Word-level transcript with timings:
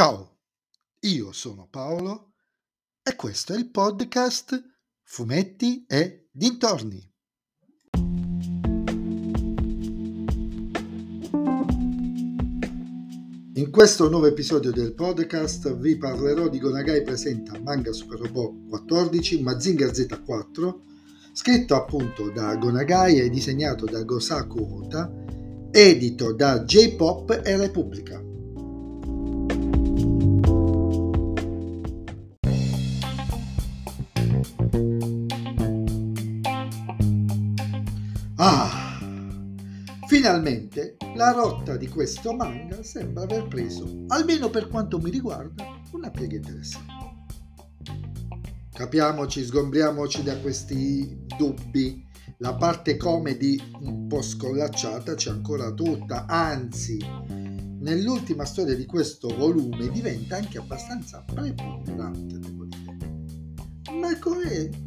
Ciao, 0.00 0.38
io 1.00 1.30
sono 1.30 1.68
Paolo 1.70 2.32
e 3.02 3.14
questo 3.16 3.52
è 3.52 3.58
il 3.58 3.68
podcast 3.68 4.58
Fumetti 5.02 5.84
e 5.86 6.30
Dintorni. 6.32 7.06
In 13.56 13.70
questo 13.70 14.08
nuovo 14.08 14.24
episodio 14.24 14.70
del 14.72 14.94
podcast 14.94 15.76
vi 15.76 15.98
parlerò 15.98 16.48
di 16.48 16.58
Gonagai 16.58 17.02
presenta 17.02 17.60
Manga 17.60 17.92
Super 17.92 18.20
Robot 18.20 18.68
14 18.70 19.42
Mazinger 19.42 19.90
Z4, 19.90 20.74
scritto 21.34 21.74
appunto 21.74 22.30
da 22.30 22.56
Gonagai 22.56 23.20
e 23.20 23.28
disegnato 23.28 23.84
da 23.84 24.02
Gosaku 24.04 24.60
Ota, 24.82 25.12
edito 25.70 26.32
da 26.32 26.60
J-Pop 26.64 27.42
e 27.44 27.56
Repubblica. 27.58 28.19
Ah, 38.42 38.98
finalmente 40.06 40.96
la 41.14 41.30
rotta 41.32 41.76
di 41.76 41.88
questo 41.88 42.32
manga 42.32 42.82
sembra 42.82 43.24
aver 43.24 43.46
preso, 43.48 44.04
almeno 44.06 44.48
per 44.48 44.68
quanto 44.68 44.98
mi 44.98 45.10
riguarda, 45.10 45.78
una 45.92 46.08
piega 46.08 46.36
interessante. 46.36 46.90
Capiamoci, 48.72 49.44
sgombriamoci 49.44 50.22
da 50.22 50.38
questi 50.38 51.26
dubbi. 51.36 52.08
La 52.38 52.54
parte 52.54 52.96
comedy 52.96 53.60
un 53.80 54.06
po' 54.06 54.22
scollacciata 54.22 55.12
c'è 55.16 55.28
ancora 55.28 55.70
tutta, 55.72 56.24
anzi, 56.24 56.96
nell'ultima 57.28 58.46
storia 58.46 58.74
di 58.74 58.86
questo 58.86 59.28
volume 59.36 59.90
diventa 59.90 60.36
anche 60.36 60.56
abbastanza 60.56 61.22
preponderante, 61.26 62.38
devo 62.38 62.64
dire. 62.64 62.78
Ma 63.98 64.18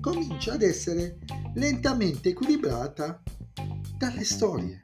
comincia 0.02 0.54
ad 0.54 0.64
essere 0.64 1.20
lentamente 1.54 2.30
equilibrata 2.30 3.22
dalle 3.98 4.24
storie. 4.24 4.82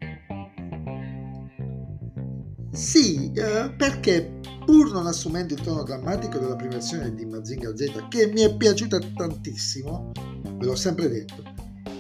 Sì, 2.71 3.31
eh, 3.33 3.73
perché 3.75 4.39
pur 4.65 4.91
non 4.91 5.07
assumendo 5.07 5.55
il 5.55 5.61
tono 5.61 5.83
drammatico 5.83 6.37
della 6.37 6.55
prima 6.55 6.73
versione 6.73 7.13
di 7.13 7.25
Mazinga 7.25 7.75
Z, 7.75 8.07
che 8.09 8.27
mi 8.27 8.41
è 8.41 8.55
piaciuta 8.55 8.99
tantissimo, 9.15 10.11
ve 10.13 10.65
l'ho 10.65 10.75
sempre 10.75 11.09
detto, 11.09 11.43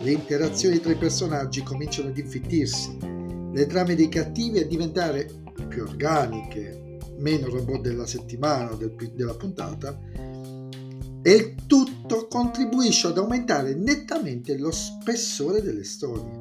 le 0.01 0.11
interazioni 0.11 0.79
tra 0.79 0.91
i 0.91 0.97
personaggi 0.97 1.63
cominciano 1.63 2.09
ad 2.09 2.17
infittirsi, 2.17 2.97
le 3.51 3.65
trame 3.65 3.95
dei 3.95 4.07
cattivi 4.07 4.59
a 4.59 4.67
diventare 4.67 5.27
più 5.67 5.81
organiche, 5.81 6.99
meno 7.17 7.49
robot 7.49 7.81
della 7.81 8.05
settimana 8.05 8.71
o 8.71 8.75
del, 8.75 8.93
della 9.15 9.33
puntata, 9.33 9.99
e 11.21 11.33
il 11.33 11.55
tutto 11.65 12.27
contribuisce 12.27 13.07
ad 13.07 13.17
aumentare 13.17 13.73
nettamente 13.73 14.57
lo 14.57 14.71
spessore 14.71 15.61
delle 15.61 15.83
storie. 15.83 16.39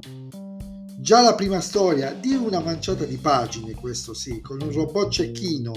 Già 1.09 1.23
la 1.23 1.35
prima 1.35 1.63
storia, 1.63 2.13
di 2.13 2.35
una 2.35 2.61
manciata 2.61 3.07
di 3.07 3.17
pagine, 3.17 3.73
questo 3.73 4.13
sì, 4.13 4.43
con 4.43 4.61
un 4.61 4.71
robot 4.71 5.11
cecchino 5.11 5.73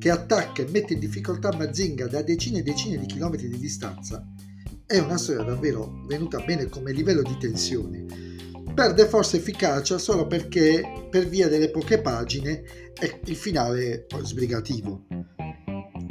che 0.00 0.10
attacca 0.10 0.62
e 0.62 0.68
mette 0.68 0.94
in 0.94 0.98
difficoltà 0.98 1.54
Mazinga 1.54 2.08
da 2.08 2.22
decine 2.22 2.58
e 2.58 2.62
decine 2.62 2.98
di 2.98 3.06
chilometri 3.06 3.48
di 3.48 3.56
distanza, 3.56 4.26
è 4.84 4.98
una 4.98 5.16
storia 5.16 5.44
davvero 5.44 6.02
venuta 6.08 6.40
bene 6.40 6.68
come 6.68 6.90
livello 6.90 7.22
di 7.22 7.36
tensione. 7.38 8.04
Perde 8.74 9.06
forse 9.06 9.36
efficacia 9.36 9.96
solo 9.96 10.26
perché 10.26 11.06
per 11.08 11.28
via 11.28 11.46
delle 11.46 11.70
poche 11.70 12.00
pagine 12.00 12.64
è 12.94 13.20
il 13.26 13.36
finale 13.36 14.08
sbrigativo. 14.24 15.06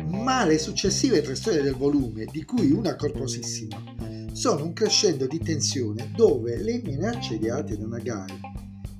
Ma 0.05 0.45
le 0.45 0.57
successive 0.57 1.21
tre 1.21 1.35
storie 1.35 1.61
del 1.61 1.75
volume, 1.75 2.23
di 2.31 2.45
cui 2.45 2.71
una 2.71 2.95
corposissima, 2.95 3.83
sono 4.37 4.65
un 4.65 4.73
crescendo 4.73 5.25
di 5.25 5.39
tensione 5.39 6.11
dove 6.15 6.61
le 6.61 6.79
minacce 6.83 7.33
ideate 7.33 7.75
da 7.75 7.87
Nagai 7.87 8.39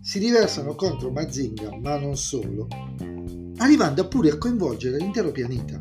si 0.02 0.18
riversano 0.18 0.74
contro 0.74 1.12
Mazinga, 1.12 1.78
ma 1.78 1.96
non 2.00 2.18
solo, 2.18 2.68
arrivando 3.58 4.08
pure 4.08 4.32
a 4.32 4.38
coinvolgere 4.40 4.98
l'intero 4.98 5.32
pianeta. 5.32 5.80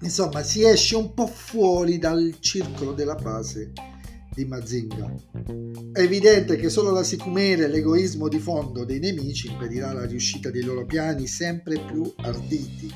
Insomma, 0.00 0.42
si 0.42 0.64
esce 0.64 0.96
un 0.96 1.14
po' 1.14 1.28
fuori 1.28 1.98
dal 1.98 2.34
circolo 2.40 2.94
della 2.94 3.14
base 3.14 3.72
di 4.34 4.44
Mazinga. 4.44 5.14
È 5.92 6.00
evidente 6.00 6.56
che 6.56 6.68
solo 6.68 6.90
la 6.90 7.04
sicumera 7.04 7.62
e 7.62 7.68
l'egoismo 7.68 8.26
di 8.26 8.40
fondo 8.40 8.84
dei 8.84 8.98
nemici 8.98 9.52
impedirà 9.52 9.92
la 9.92 10.04
riuscita 10.04 10.50
dei 10.50 10.64
loro 10.64 10.84
piani 10.84 11.28
sempre 11.28 11.78
più 11.84 12.12
arditi. 12.16 12.92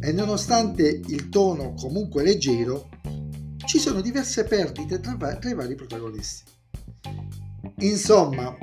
E 0.00 0.12
nonostante 0.12 1.02
il 1.08 1.28
tono 1.28 1.74
comunque 1.74 2.22
leggero, 2.22 2.88
ci 3.66 3.78
sono 3.78 4.00
diverse 4.00 4.44
perdite 4.44 5.00
tra, 5.00 5.16
tra 5.16 5.50
i 5.50 5.54
vari 5.54 5.74
protagonisti. 5.74 6.44
Insomma, 7.80 8.56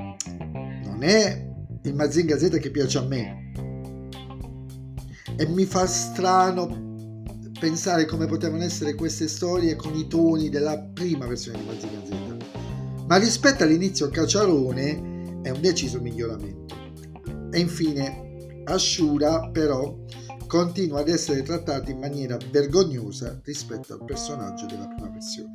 non 0.84 1.03
è 1.03 1.52
il 1.84 1.94
Mazinga 1.94 2.38
Z 2.38 2.58
che 2.59 2.72
piace 2.72 2.97
a 2.97 3.02
me 3.02 3.52
e 5.36 5.47
mi 5.47 5.66
fa 5.66 5.86
strano 5.86 6.92
pensare 7.59 8.06
come 8.06 8.25
potevano 8.25 8.63
essere 8.63 8.96
queste 8.96 9.28
storie 9.28 9.75
con 9.75 9.96
i 9.96 10.08
toni 10.08 10.50
della 10.50 10.80
prima 10.80 11.28
versione 11.28 11.59
di 11.59 11.66
Mazinga 11.66 12.06
Z. 12.06 13.06
Ma 13.08 13.18
rispetto 13.18 13.63
all'inizio 13.63 14.09
cacciarone 14.09 15.42
è 15.42 15.50
un 15.50 15.59
deciso 15.59 16.00
miglioramento. 16.00 16.75
E 17.52 17.59
infine, 17.59 18.63
Ashura 18.66 19.50
però 19.50 19.96
continua 20.53 21.00
ad 21.00 21.09
essere 21.09 21.41
trattato 21.41 21.90
in 21.90 21.97
maniera 21.97 22.38
vergognosa 22.52 23.41
rispetto 23.44 23.94
al 23.94 24.06
personaggio 24.06 24.68
della 24.68 24.88
prima 24.88 25.09
versione. 25.09 25.52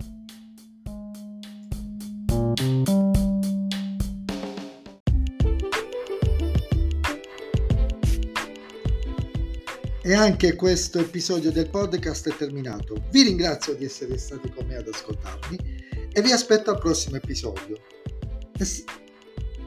E 10.03 10.15
anche 10.15 10.57
questo 10.57 10.99
episodio 10.99 11.53
del 11.53 11.71
podcast 11.71 12.29
è 12.31 12.37
terminato. 12.37 13.01
Vi 13.13 13.23
ringrazio 13.23 13.77
di 13.77 13.85
essere 13.85 14.19
stati 14.19 14.51
con 14.51 14.67
me 14.67 14.79
ad 14.79 14.89
ascoltarmi 14.89 15.59
e 16.13 16.21
vi 16.21 16.33
aspetto 16.33 16.73
al 16.73 16.81
prossimo 16.81 17.19
episodio. 17.19 17.77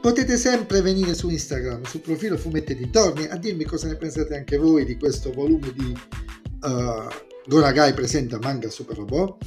Potete 0.02 0.36
sempre 0.36 0.80
venire 0.80 1.14
su 1.14 1.30
Instagram, 1.30 1.84
sul 1.84 2.00
profilo 2.00 2.36
Fumetti 2.36 2.74
Dintorni, 2.74 3.26
a 3.26 3.36
dirmi 3.36 3.62
cosa 3.62 3.86
ne 3.86 3.94
pensate 3.94 4.34
anche 4.34 4.56
voi 4.56 4.84
di 4.84 4.96
questo 4.96 5.30
volume 5.30 5.72
di 5.72 5.96
uh, 6.62 7.08
Gonagai 7.46 7.94
presenta 7.94 8.36
Manga 8.42 8.68
Super 8.68 8.96
Robot. 8.96 9.44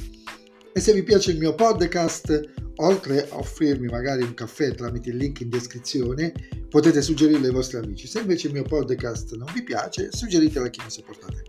E 0.72 0.80
se 0.80 0.94
vi 0.94 1.04
piace 1.04 1.32
il 1.32 1.40
mio 1.40 1.54
podcast, 1.56 2.54
oltre 2.78 3.28
a 3.30 3.36
offrirmi 3.36 3.88
magari 3.88 4.24
un 4.24 4.34
caffè 4.34 4.74
tramite 4.74 5.10
il 5.10 5.18
link 5.18 5.42
in 5.42 5.50
descrizione, 5.50 6.32
potete 6.70 7.02
suggerirlo 7.02 7.46
ai 7.46 7.52
vostri 7.52 7.76
amici. 7.76 8.08
Se 8.08 8.20
invece 8.22 8.48
il 8.48 8.54
mio 8.54 8.64
podcast 8.64 9.36
non 9.36 9.52
vi 9.54 9.62
piace, 9.62 10.08
suggeritelo 10.10 10.68
a 10.68 10.70
chi 10.70 10.80
non 10.80 10.90
sopportate. 10.90 11.44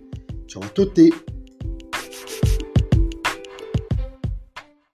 Ciao 0.47 0.63
a 0.63 0.69
tutti! 0.69 1.36